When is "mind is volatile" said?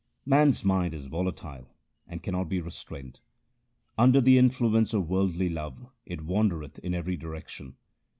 0.65-1.67